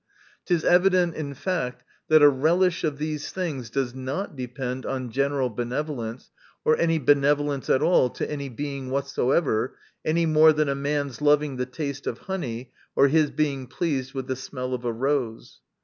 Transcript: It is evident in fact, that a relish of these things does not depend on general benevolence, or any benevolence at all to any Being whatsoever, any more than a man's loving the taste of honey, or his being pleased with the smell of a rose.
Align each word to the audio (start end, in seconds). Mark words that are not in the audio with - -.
It 0.49 0.53
is 0.55 0.65
evident 0.65 1.13
in 1.15 1.35
fact, 1.35 1.83
that 2.07 2.23
a 2.23 2.27
relish 2.27 2.83
of 2.83 2.97
these 2.97 3.29
things 3.31 3.69
does 3.69 3.93
not 3.93 4.35
depend 4.35 4.83
on 4.83 5.11
general 5.11 5.47
benevolence, 5.51 6.31
or 6.65 6.75
any 6.77 6.97
benevolence 6.97 7.69
at 7.69 7.83
all 7.83 8.09
to 8.09 8.27
any 8.27 8.49
Being 8.49 8.89
whatsoever, 8.89 9.75
any 10.03 10.25
more 10.25 10.53
than 10.53 10.69
a 10.69 10.73
man's 10.73 11.21
loving 11.21 11.57
the 11.57 11.67
taste 11.67 12.07
of 12.07 12.17
honey, 12.25 12.71
or 12.95 13.09
his 13.09 13.29
being 13.29 13.67
pleased 13.67 14.15
with 14.15 14.25
the 14.25 14.35
smell 14.35 14.73
of 14.73 14.85
a 14.85 14.91
rose. 14.91 15.59